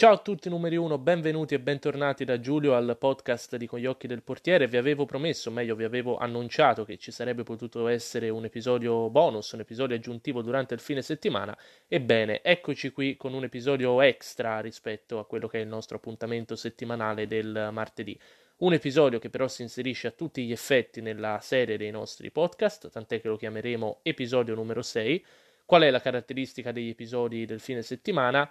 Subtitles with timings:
[0.00, 3.84] Ciao a tutti numeri 1, benvenuti e bentornati da Giulio al podcast di Con gli
[3.84, 4.66] occhi del portiere.
[4.66, 9.52] Vi avevo promesso, meglio vi avevo annunciato che ci sarebbe potuto essere un episodio bonus,
[9.52, 11.54] un episodio aggiuntivo durante il fine settimana.
[11.86, 16.56] Ebbene, eccoci qui con un episodio extra rispetto a quello che è il nostro appuntamento
[16.56, 18.18] settimanale del martedì.
[18.60, 22.88] Un episodio che però si inserisce a tutti gli effetti nella serie dei nostri podcast,
[22.88, 25.22] tant'è che lo chiameremo episodio numero 6.
[25.66, 28.50] Qual è la caratteristica degli episodi del fine settimana?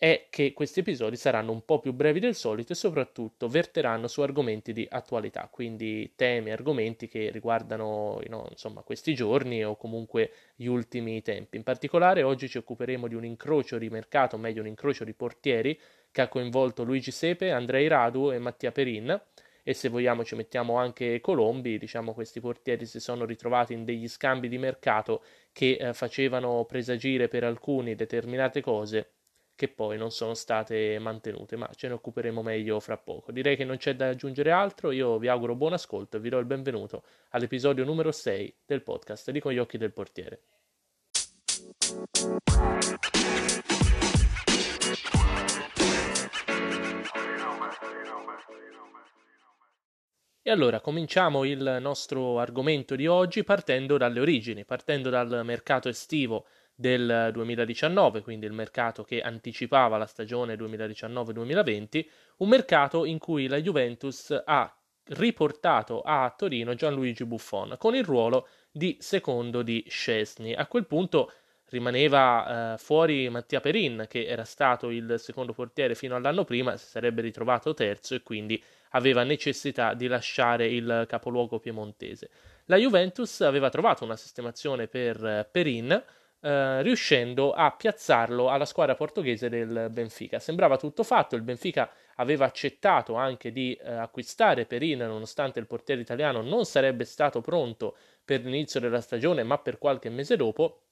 [0.00, 4.20] È che questi episodi saranno un po' più brevi del solito e soprattutto verteranno su
[4.20, 10.66] argomenti di attualità, quindi temi, argomenti che riguardano no, insomma, questi giorni o comunque gli
[10.66, 11.56] ultimi tempi.
[11.56, 15.76] In particolare oggi ci occuperemo di un incrocio di mercato, meglio un incrocio di portieri
[16.12, 19.20] che ha coinvolto Luigi Sepe, Andrei Radu e Mattia Perin
[19.64, 24.06] e se vogliamo ci mettiamo anche Colombi, diciamo questi portieri si sono ritrovati in degli
[24.06, 29.14] scambi di mercato che eh, facevano presagire per alcuni determinate cose
[29.58, 33.32] che poi non sono state mantenute, ma ce ne occuperemo meglio fra poco.
[33.32, 36.38] Direi che non c'è da aggiungere altro, io vi auguro buon ascolto e vi do
[36.38, 40.42] il benvenuto all'episodio numero 6 del podcast di Con gli occhi del portiere.
[50.40, 56.46] E allora cominciamo il nostro argomento di oggi partendo dalle origini, partendo dal mercato estivo
[56.80, 63.60] del 2019, quindi il mercato che anticipava la stagione 2019-2020, un mercato in cui la
[63.60, 64.72] Juventus ha
[65.06, 70.54] riportato a Torino Gianluigi Buffon con il ruolo di secondo di Scesni.
[70.54, 71.32] A quel punto
[71.70, 76.86] rimaneva eh, fuori Mattia Perin, che era stato il secondo portiere fino all'anno prima, si
[76.86, 82.30] sarebbe ritrovato terzo e quindi aveva necessità di lasciare il capoluogo piemontese.
[82.66, 86.04] La Juventus aveva trovato una sistemazione per eh, Perin,
[86.40, 90.38] eh, riuscendo a piazzarlo alla squadra portoghese del Benfica.
[90.38, 96.00] Sembrava tutto fatto, il Benfica aveva accettato anche di eh, acquistare Perin nonostante il portiere
[96.00, 100.82] italiano non sarebbe stato pronto per l'inizio della stagione ma per qualche mese dopo.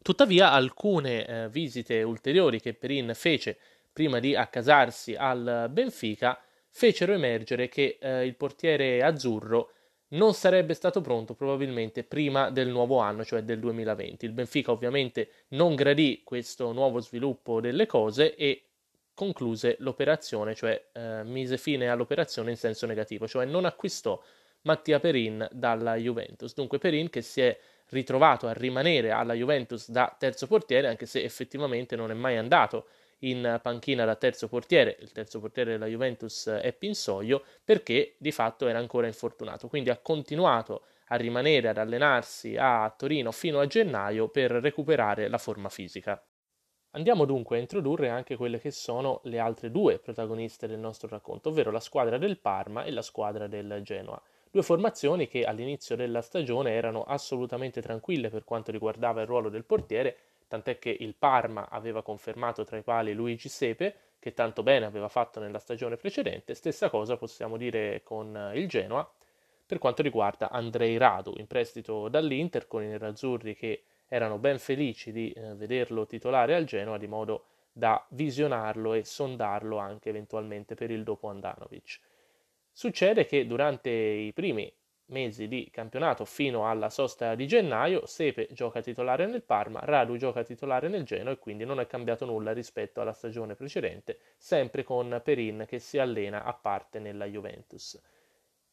[0.00, 3.58] Tuttavia alcune eh, visite ulteriori che Perin fece
[3.92, 6.38] prima di accasarsi al Benfica
[6.68, 9.70] fecero emergere che eh, il portiere azzurro
[10.14, 14.24] non sarebbe stato pronto probabilmente prima del nuovo anno, cioè del 2020.
[14.24, 18.64] Il Benfica ovviamente non gradì questo nuovo sviluppo delle cose e
[19.14, 24.20] concluse l'operazione, cioè eh, mise fine all'operazione in senso negativo, cioè non acquistò
[24.62, 26.54] Mattia Perin dalla Juventus.
[26.54, 27.56] Dunque Perin che si è
[27.90, 32.86] ritrovato a rimanere alla Juventus da terzo portiere, anche se effettivamente non è mai andato
[33.28, 38.66] in panchina da terzo portiere, il terzo portiere della Juventus è Pinsoglio, perché di fatto
[38.66, 44.28] era ancora infortunato, quindi ha continuato a rimanere ad allenarsi a Torino fino a gennaio
[44.28, 46.22] per recuperare la forma fisica.
[46.92, 51.48] Andiamo dunque a introdurre anche quelle che sono le altre due protagoniste del nostro racconto,
[51.48, 54.20] ovvero la squadra del Parma e la squadra del Genoa.
[54.48, 59.64] Due formazioni che all'inizio della stagione erano assolutamente tranquille per quanto riguardava il ruolo del
[59.64, 60.16] portiere,
[60.54, 65.08] tant'è che il Parma aveva confermato tra i quali Luigi Sepe, che tanto bene aveva
[65.08, 69.08] fatto nella stagione precedente, stessa cosa possiamo dire con il Genoa
[69.66, 75.10] per quanto riguarda Andrei Radu, in prestito dall'Inter con i nerazzurri che erano ben felici
[75.10, 80.90] di eh, vederlo titolare al Genoa di modo da visionarlo e sondarlo anche eventualmente per
[80.90, 81.98] il dopo Andanovic.
[82.70, 84.72] Succede che durante i primi
[85.06, 90.42] mesi di campionato fino alla sosta di gennaio, Sepe gioca titolare nel Parma, Radu gioca
[90.42, 95.20] titolare nel Genoa e quindi non è cambiato nulla rispetto alla stagione precedente, sempre con
[95.22, 98.00] Perin che si allena a parte nella Juventus.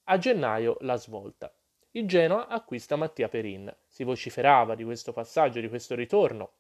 [0.06, 1.54] A gennaio la svolta.
[1.92, 3.74] Il Genoa acquista Mattia Perin.
[3.86, 6.54] Si vociferava di questo passaggio, di questo ritorno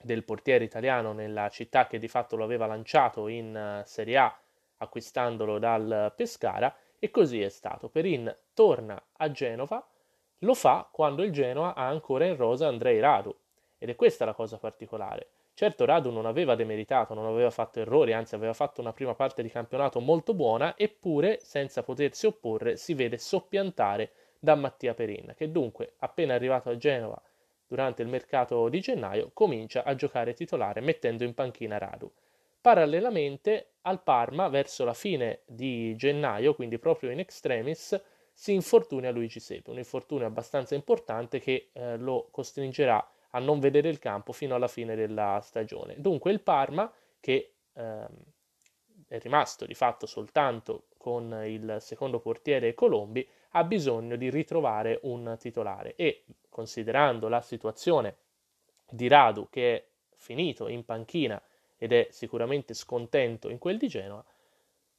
[0.00, 4.40] del portiere italiano nella città che di fatto lo aveva lanciato in eh, Serie A
[4.76, 7.88] acquistandolo dal Pescara e così è stato.
[7.88, 9.86] Perin torna a Genova,
[10.38, 13.34] lo fa quando il Genoa ha ancora in rosa Andrei Radu.
[13.78, 15.30] Ed è questa la cosa particolare.
[15.54, 19.42] Certo Radu non aveva demeritato, non aveva fatto errori, anzi aveva fatto una prima parte
[19.42, 25.50] di campionato molto buona, eppure senza potersi opporre si vede soppiantare da Mattia Perin, che
[25.50, 27.20] dunque, appena arrivato a Genova
[27.66, 32.10] durante il mercato di gennaio, comincia a giocare titolare mettendo in panchina Radu.
[32.60, 38.00] Parallelamente al Parma, verso la fine di gennaio, quindi proprio in extremis,
[38.32, 43.88] si infortuna Luigi Sepe, un infortunio abbastanza importante che eh, lo costringerà a non vedere
[43.88, 45.94] il campo fino alla fine della stagione.
[45.98, 48.06] Dunque il Parma, che ehm,
[49.08, 55.36] è rimasto di fatto soltanto con il secondo portiere Colombi, ha bisogno di ritrovare un
[55.38, 58.16] titolare e considerando la situazione
[58.88, 61.40] di Radu che è finito in panchina
[61.78, 64.22] ed è sicuramente scontento in quel di Genoa,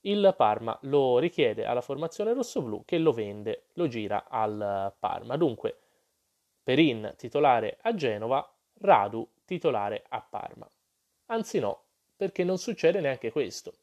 [0.04, 5.36] il Parma lo richiede alla formazione rossoblù che lo vende, lo gira al Parma.
[5.36, 5.78] Dunque,
[6.64, 8.50] Perin titolare a Genova,
[8.80, 10.68] Radu titolare a Parma.
[11.28, 11.81] Anzi no,
[12.16, 13.74] perché non succede neanche questo.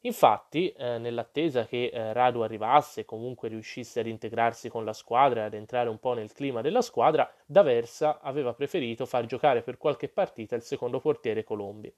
[0.00, 5.40] Infatti, eh, nell'attesa che eh, Radu arrivasse e comunque riuscisse ad integrarsi con la squadra
[5.40, 9.78] e ad entrare un po' nel clima della squadra, D'Aversa aveva preferito far giocare per
[9.78, 11.92] qualche partita il secondo portiere Colombi.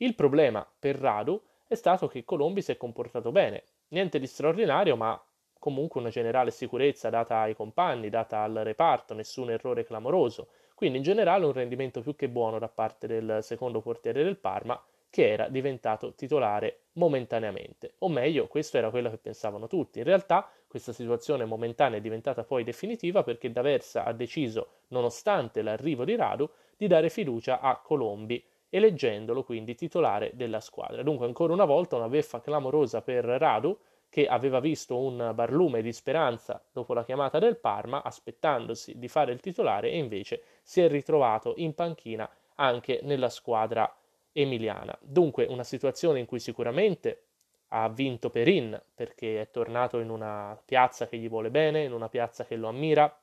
[0.00, 3.64] Il problema per Radu è stato che Colombi si è comportato bene.
[3.88, 5.20] Niente di straordinario, ma
[5.58, 10.50] comunque una generale sicurezza data ai compagni, data al reparto, nessun errore clamoroso.
[10.76, 14.80] Quindi in generale un rendimento più che buono da parte del secondo portiere del Parma,
[15.10, 17.94] che era diventato titolare momentaneamente.
[17.98, 19.98] O meglio, questo era quello che pensavano tutti.
[19.98, 26.04] In realtà questa situazione momentanea è diventata poi definitiva perché D'Aversa ha deciso, nonostante l'arrivo
[26.04, 31.02] di Radu, di dare fiducia a Colombi eleggendolo quindi titolare della squadra.
[31.02, 33.76] Dunque ancora una volta una beffa clamorosa per Radu
[34.10, 39.32] che aveva visto un barlume di speranza dopo la chiamata del Parma, aspettandosi di fare
[39.32, 43.94] il titolare e invece si è ritrovato in panchina anche nella squadra
[44.32, 44.96] emiliana.
[45.00, 47.22] Dunque una situazione in cui sicuramente
[47.68, 52.08] ha vinto Perin perché è tornato in una piazza che gli vuole bene, in una
[52.08, 53.14] piazza che lo ammira,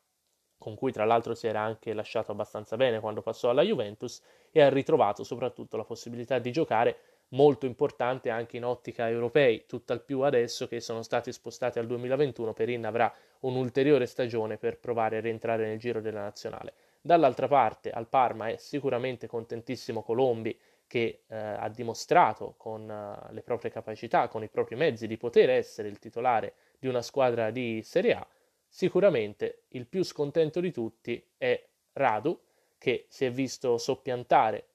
[0.65, 4.19] con cui tra l'altro si era anche lasciato abbastanza bene quando passò alla Juventus
[4.49, 6.97] e ha ritrovato soprattutto la possibilità di giocare
[7.29, 12.53] molto importante anche in ottica europei, tutt'al più adesso che sono stati spostati al 2021,
[12.53, 16.73] Perin avrà un'ulteriore stagione per provare a rientrare nel giro della nazionale.
[16.99, 20.57] Dall'altra parte al Parma è sicuramente contentissimo Colombi
[20.87, 25.51] che eh, ha dimostrato con uh, le proprie capacità, con i propri mezzi di poter
[25.51, 28.27] essere il titolare di una squadra di Serie A
[28.75, 32.37] Sicuramente il più scontento di tutti è Radu,
[32.77, 34.67] che si è visto soppiantare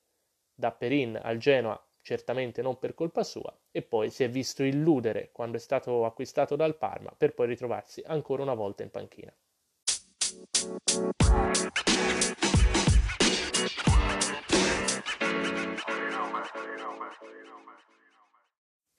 [0.55, 5.29] da Perin al Genoa, certamente non per colpa sua, e poi si è visto illudere
[5.33, 9.35] quando è stato acquistato dal Parma per poi ritrovarsi ancora una volta in panchina.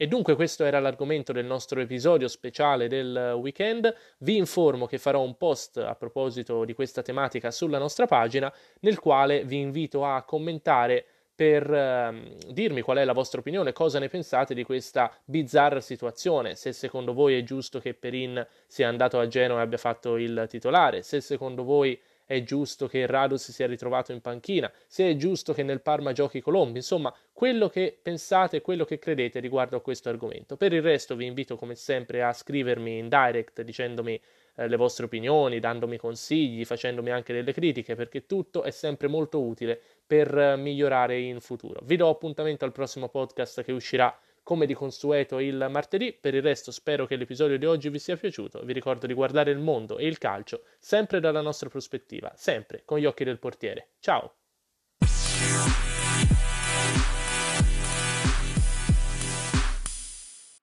[0.02, 3.94] E dunque questo era l'argomento del nostro episodio speciale del weekend.
[4.18, 8.98] Vi informo che farò un post a proposito di questa tematica sulla nostra pagina, nel
[8.98, 11.06] quale vi invito a commentare
[11.36, 16.56] per eh, dirmi qual è la vostra opinione, cosa ne pensate di questa bizzarra situazione,
[16.56, 20.48] se secondo voi è giusto che Perin sia andato a Genoa e abbia fatto il
[20.50, 25.16] titolare, se secondo voi è giusto che Radu si sia ritrovato in panchina, se è
[25.16, 29.82] giusto che nel Parma giochi Colombi, insomma, quello che pensate, quello che credete riguardo a
[29.82, 30.58] questo argomento.
[30.58, 34.20] Per il resto vi invito come sempre a scrivermi in direct dicendomi
[34.56, 39.42] eh, le vostre opinioni, dandomi consigli, facendomi anche delle critiche, perché tutto è sempre molto
[39.42, 41.80] utile per eh, migliorare in futuro.
[41.84, 44.16] Vi do appuntamento al prossimo podcast che uscirà
[44.52, 46.12] come di consueto il martedì.
[46.12, 48.60] Per il resto spero che l'episodio di oggi vi sia piaciuto.
[48.66, 53.00] Vi ricordo di guardare il mondo e il calcio sempre dalla nostra prospettiva, sempre con
[53.00, 53.92] gli occhi del portiere.
[54.02, 54.34] Ciao!